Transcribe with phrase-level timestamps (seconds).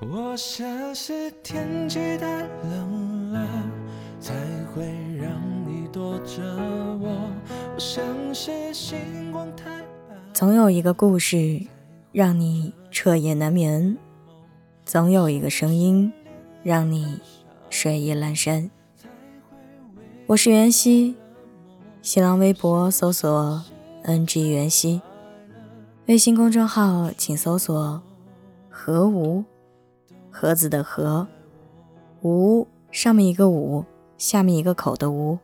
[0.00, 3.48] 我想是天气太冷了，
[4.20, 4.32] 才
[4.72, 4.84] 会
[5.16, 5.28] 让
[5.66, 6.40] 你躲着
[7.00, 7.32] 我。
[7.74, 9.82] 我想是星光太，
[10.32, 11.60] 总有一个故事
[12.12, 13.98] 让你彻夜难眠，
[14.84, 16.12] 总有一个声音
[16.62, 17.18] 让你
[17.68, 18.70] 睡意阑珊。
[20.28, 21.16] 我是袁熙，
[22.02, 23.64] 新浪微博搜索
[24.04, 25.02] “ng 袁熙”，
[26.06, 28.00] 微信公众号请搜索
[28.70, 29.42] “何无”。
[30.30, 31.26] 盒子的盒，
[32.22, 33.84] 无上面一个五，
[34.16, 35.38] 下面一个口的无。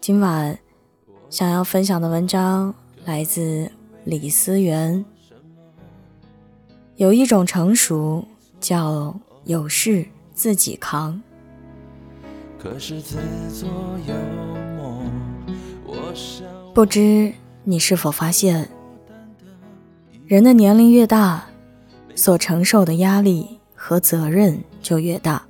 [0.00, 0.58] 今晚
[1.30, 2.74] 想要分享的文章
[3.04, 3.70] 来自
[4.04, 5.04] 李思源。
[6.96, 8.24] 有一种成熟
[8.60, 11.20] 叫有事自己扛。
[12.58, 13.16] 可是自
[13.50, 13.68] 作
[14.06, 14.14] 幽
[14.76, 15.02] 默。
[15.86, 18.68] 我想不知你是否发现，
[20.26, 21.46] 人的年龄越大，
[22.14, 23.60] 所承受的压力。
[23.86, 25.42] 和责任就越大，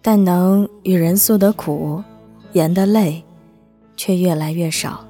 [0.00, 2.02] 但能与人诉的苦、
[2.54, 3.22] 言的累，
[3.98, 5.06] 却越来越少。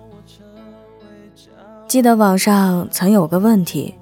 [1.87, 3.95] 记得网上曾有个问题：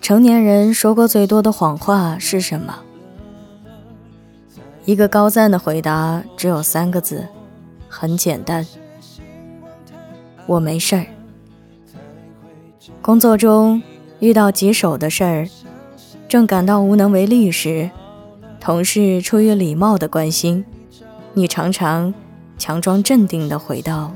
[0.00, 2.78] 成年人说过最多的谎话是什么？
[4.86, 7.28] 一个高赞的回答只有三个字，
[7.90, 8.66] 很简单：
[10.46, 11.04] 我没事儿。
[13.02, 13.82] 工作中
[14.18, 15.46] 遇到棘手的事儿。
[16.34, 17.88] 正感到无能为力时，
[18.58, 20.64] 同事出于礼貌的关心，
[21.32, 22.12] 你常常
[22.58, 24.12] 强装镇定地回道：“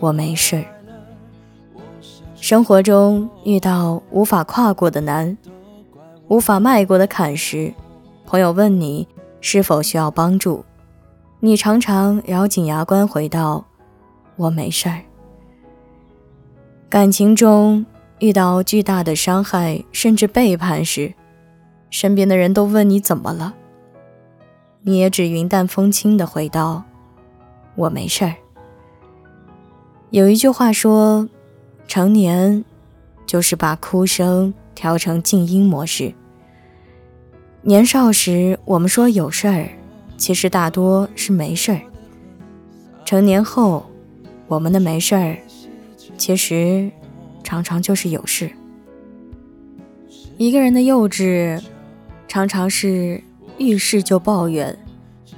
[0.00, 0.62] 我没事。”
[2.36, 5.34] 生活中遇到无法跨过的难、
[6.28, 7.72] 无法迈过的坎时，
[8.26, 9.08] 朋友问你
[9.40, 10.62] 是否需要帮助，
[11.38, 13.64] 你常常咬紧牙关回道
[14.36, 15.00] ：“我没事儿。”
[16.90, 17.86] 感情中
[18.18, 21.14] 遇到巨大的伤害甚至背叛时，
[21.90, 23.54] 身边的人都问你怎么了，
[24.82, 26.84] 你也只云淡风轻的回道
[27.74, 28.34] ：“我没事儿。”
[30.10, 31.28] 有一句话说
[31.86, 32.64] ：“成年
[33.26, 36.14] 就是把哭声调成静音模式。”
[37.62, 39.68] 年少时我们说有事儿，
[40.16, 41.80] 其实大多是没事儿；
[43.04, 43.84] 成年后，
[44.46, 45.36] 我们的没事儿，
[46.16, 46.90] 其实
[47.42, 48.50] 常常就是有事。
[50.38, 51.60] 一个人的幼稚。
[52.30, 53.20] 常常是
[53.58, 54.78] 遇事就抱怨，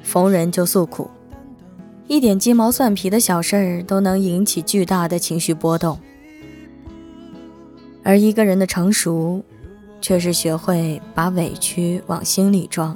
[0.02, 1.10] 逢人就诉苦，
[2.06, 5.98] 一点鸡毛蒜皮的小事儿都能引起巨大的情绪波动。
[8.02, 9.42] 而一个人的成熟，
[10.02, 12.94] 却是学会把委屈往心里装，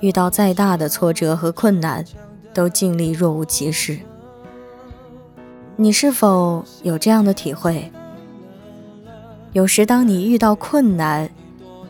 [0.00, 2.02] 遇到再大的挫折和困难，
[2.54, 3.98] 都尽力若无其事。
[5.76, 7.92] 你是否有这样的体会？
[9.52, 11.30] 有时当你遇到困难，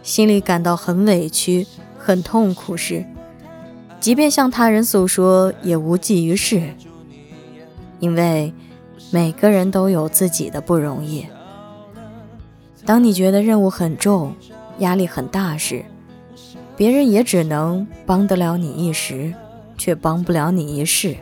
[0.07, 1.67] 心里感到很委屈、
[1.99, 3.05] 很痛苦时，
[3.99, 6.63] 即便向他人诉说也无济于事，
[7.99, 8.55] 因为
[9.11, 11.27] 每个人都有自己的不容易。
[12.85, 14.33] 当你觉得任务很重、
[14.79, 15.85] 压力很大时，
[16.77, 19.35] 别人也只能帮得了你一时，
[19.77, 21.17] 却帮不了你一世。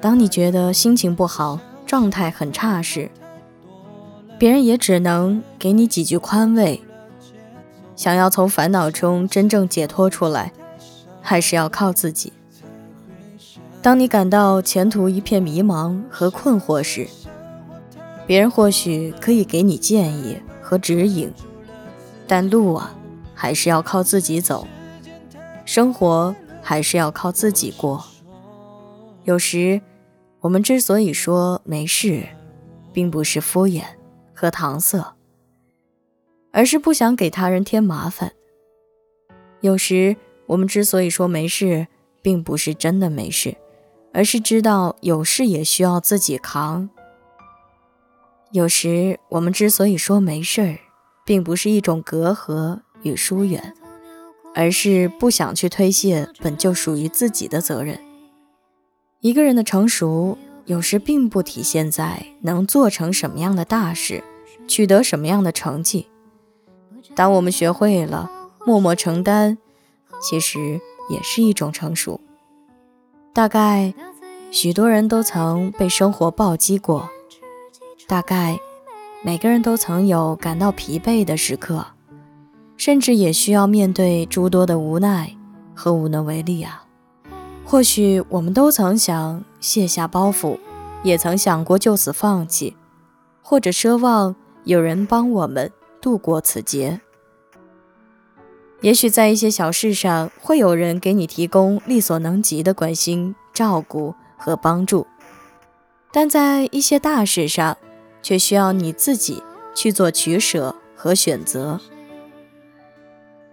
[0.00, 3.10] 当你觉得心情不好、状态很差时，
[4.38, 6.80] 别人也只能给你几句宽慰。
[7.98, 10.52] 想要从烦恼中真正解脱出来，
[11.20, 12.32] 还是要靠自己。
[13.82, 17.08] 当你感到前途一片迷茫和困惑时，
[18.24, 21.32] 别人或许可以给你建议和指引，
[22.28, 22.94] 但路啊，
[23.34, 24.68] 还是要靠自己走，
[25.64, 26.32] 生活
[26.62, 28.04] 还是要靠自己过。
[29.24, 29.80] 有时，
[30.38, 32.28] 我们之所以说没事，
[32.92, 33.82] 并不是敷衍
[34.32, 35.17] 和搪塞。
[36.50, 38.32] 而是不想给他人添麻烦。
[39.60, 40.16] 有时
[40.46, 41.88] 我们之所以说没事，
[42.22, 43.56] 并不是真的没事，
[44.12, 46.88] 而是知道有事也需要自己扛。
[48.52, 50.78] 有时我们之所以说没事儿，
[51.24, 53.74] 并不是一种隔阂与疏远，
[54.54, 58.00] 而是不想去推卸本就属于自己的责任。
[59.20, 64.22] 一个人的成熟，有时并不体现在能做成什么样的大事，
[64.66, 66.06] 取得什么样的成绩。
[67.18, 68.30] 当我们学会了
[68.64, 69.58] 默默承担，
[70.22, 70.80] 其实
[71.10, 72.20] 也是一种成熟。
[73.32, 73.92] 大概
[74.52, 77.10] 许多人都曾被生活暴击过，
[78.06, 78.60] 大概
[79.24, 81.86] 每个人都曾有感到疲惫的时刻，
[82.76, 85.36] 甚至也需要面对诸多的无奈
[85.74, 86.84] 和无能为力啊。
[87.64, 90.56] 或许我们都曾想卸下包袱，
[91.02, 92.76] 也曾想过就此放弃，
[93.42, 97.00] 或者奢望有人帮我们度过此劫。
[98.80, 105.06] 也许在一些小事上，会有人给你提供力所能及的关心、照顾和帮助，
[106.12, 107.76] 但在一些大事上，
[108.22, 109.42] 却需要你自己
[109.74, 111.80] 去做取舍和选择。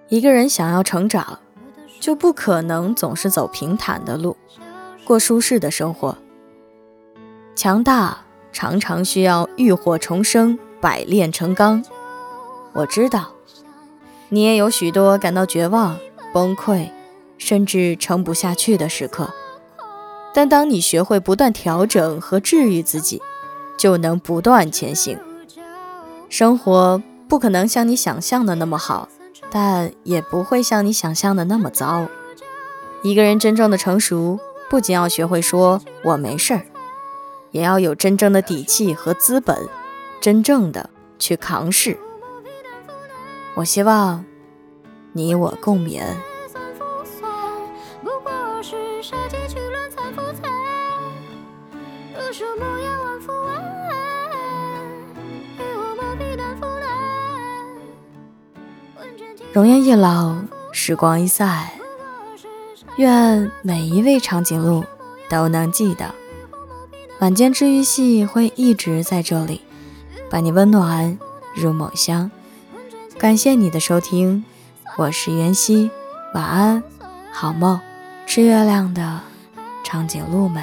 [0.09, 1.39] 一个人想要成长，
[1.99, 4.37] 就不可能总是走平坦的路，
[5.03, 6.15] 过舒适的生活。
[7.55, 11.83] 强大常常需要浴火重生，百炼成钢。
[12.73, 13.34] 我知道。
[14.29, 15.97] 你也有许多感到绝望、
[16.33, 16.89] 崩溃，
[17.37, 19.29] 甚至撑不下去的时刻，
[20.33, 23.21] 但当你学会不断调整和治愈自己，
[23.77, 25.17] 就能不断前行。
[26.27, 29.07] 生活不可能像你想象的那么好，
[29.51, 32.07] 但也不会像你想象的那么糟。
[33.03, 34.39] 一个人真正的成熟，
[34.69, 36.63] 不仅要学会说“我没事儿”，
[37.51, 39.55] 也要有真正的底气和资本，
[40.19, 40.89] 真正的
[41.19, 41.99] 去扛事。
[43.55, 44.23] 我希望
[45.13, 46.03] 你我共勉。
[59.53, 60.35] 容颜易老，
[60.73, 61.69] 时光易散，
[62.97, 64.83] 愿每一位长颈鹿
[65.29, 66.13] 都能记得，
[67.19, 69.61] 晚间治愈系会一直在这里，
[70.29, 71.17] 伴你温暖
[71.53, 72.29] 入梦乡。
[73.17, 74.43] 感谢你的收听，
[74.97, 75.89] 我是袁熙，
[76.33, 76.83] 晚安，
[77.31, 77.79] 好梦，
[78.27, 79.21] 吃月亮的
[79.85, 80.61] 长颈鹿们。